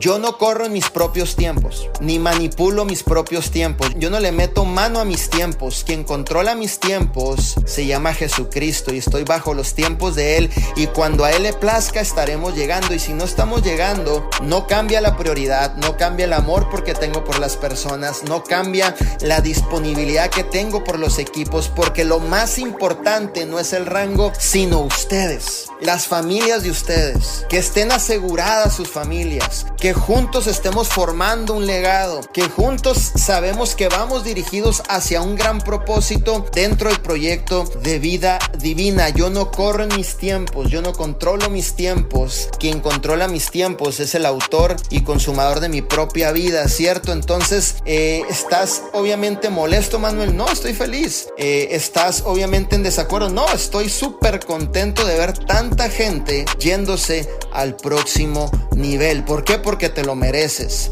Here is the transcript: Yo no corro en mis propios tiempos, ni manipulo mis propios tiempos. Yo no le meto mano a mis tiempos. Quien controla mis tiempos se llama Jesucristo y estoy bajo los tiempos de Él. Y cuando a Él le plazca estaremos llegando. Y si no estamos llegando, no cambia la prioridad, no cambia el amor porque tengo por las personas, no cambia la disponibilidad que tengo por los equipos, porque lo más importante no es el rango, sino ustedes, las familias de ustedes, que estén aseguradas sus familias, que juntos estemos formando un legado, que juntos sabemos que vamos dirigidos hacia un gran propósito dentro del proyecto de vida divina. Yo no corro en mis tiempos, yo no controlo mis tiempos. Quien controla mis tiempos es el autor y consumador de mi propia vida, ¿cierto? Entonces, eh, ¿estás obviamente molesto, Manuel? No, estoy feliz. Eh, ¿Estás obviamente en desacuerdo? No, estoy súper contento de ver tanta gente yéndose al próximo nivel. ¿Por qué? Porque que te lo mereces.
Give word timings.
Yo 0.00 0.18
no 0.18 0.38
corro 0.38 0.64
en 0.64 0.72
mis 0.72 0.88
propios 0.88 1.36
tiempos, 1.36 1.90
ni 2.00 2.18
manipulo 2.18 2.86
mis 2.86 3.02
propios 3.02 3.50
tiempos. 3.50 3.90
Yo 3.98 4.08
no 4.08 4.18
le 4.18 4.32
meto 4.32 4.64
mano 4.64 4.98
a 4.98 5.04
mis 5.04 5.28
tiempos. 5.28 5.84
Quien 5.84 6.04
controla 6.04 6.54
mis 6.54 6.80
tiempos 6.80 7.56
se 7.66 7.84
llama 7.84 8.14
Jesucristo 8.14 8.94
y 8.94 8.98
estoy 8.98 9.24
bajo 9.24 9.52
los 9.52 9.74
tiempos 9.74 10.16
de 10.16 10.38
Él. 10.38 10.50
Y 10.74 10.86
cuando 10.86 11.26
a 11.26 11.32
Él 11.32 11.42
le 11.42 11.52
plazca 11.52 12.00
estaremos 12.00 12.54
llegando. 12.54 12.94
Y 12.94 12.98
si 12.98 13.12
no 13.12 13.24
estamos 13.24 13.62
llegando, 13.62 14.26
no 14.42 14.66
cambia 14.66 15.02
la 15.02 15.18
prioridad, 15.18 15.76
no 15.76 15.98
cambia 15.98 16.24
el 16.24 16.32
amor 16.32 16.70
porque 16.70 16.94
tengo 16.94 17.22
por 17.22 17.38
las 17.38 17.58
personas, 17.58 18.22
no 18.22 18.42
cambia 18.42 18.94
la 19.20 19.42
disponibilidad 19.42 20.30
que 20.30 20.44
tengo 20.44 20.82
por 20.82 20.98
los 20.98 21.18
equipos, 21.18 21.68
porque 21.68 22.06
lo 22.06 22.20
más 22.20 22.58
importante 22.58 23.44
no 23.44 23.58
es 23.58 23.74
el 23.74 23.84
rango, 23.84 24.32
sino 24.38 24.80
ustedes, 24.80 25.69
las 25.80 26.06
familias 26.06 26.62
de 26.62 26.70
ustedes, 26.70 27.46
que 27.48 27.58
estén 27.58 27.92
aseguradas 27.92 28.74
sus 28.74 28.88
familias, 28.88 29.66
que 29.78 29.92
juntos 29.92 30.46
estemos 30.46 30.88
formando 30.88 31.54
un 31.54 31.66
legado, 31.66 32.20
que 32.32 32.42
juntos 32.42 33.12
sabemos 33.16 33.74
que 33.74 33.88
vamos 33.88 34.24
dirigidos 34.24 34.82
hacia 34.88 35.22
un 35.22 35.36
gran 35.36 35.60
propósito 35.60 36.46
dentro 36.52 36.90
del 36.90 37.00
proyecto 37.00 37.64
de 37.82 37.98
vida 37.98 38.38
divina. 38.58 39.08
Yo 39.08 39.30
no 39.30 39.50
corro 39.50 39.84
en 39.84 39.96
mis 39.96 40.16
tiempos, 40.16 40.70
yo 40.70 40.82
no 40.82 40.92
controlo 40.92 41.48
mis 41.50 41.74
tiempos. 41.74 42.48
Quien 42.58 42.80
controla 42.80 43.28
mis 43.28 43.50
tiempos 43.50 44.00
es 44.00 44.14
el 44.14 44.26
autor 44.26 44.76
y 44.90 45.02
consumador 45.02 45.60
de 45.60 45.68
mi 45.68 45.82
propia 45.82 46.32
vida, 46.32 46.68
¿cierto? 46.68 47.12
Entonces, 47.12 47.76
eh, 47.84 48.22
¿estás 48.28 48.82
obviamente 48.92 49.48
molesto, 49.48 49.98
Manuel? 49.98 50.36
No, 50.36 50.48
estoy 50.48 50.74
feliz. 50.74 51.28
Eh, 51.36 51.68
¿Estás 51.70 52.22
obviamente 52.26 52.76
en 52.76 52.82
desacuerdo? 52.82 53.30
No, 53.30 53.46
estoy 53.52 53.88
súper 53.88 54.40
contento 54.44 55.06
de 55.06 55.16
ver 55.16 55.32
tanta 55.70 55.88
gente 55.88 56.44
yéndose 56.58 57.28
al 57.52 57.76
próximo 57.76 58.50
nivel. 58.74 59.24
¿Por 59.24 59.44
qué? 59.44 59.58
Porque 59.58 59.80
que 59.88 59.94
te 59.94 60.04
lo 60.04 60.16
mereces. 60.16 60.90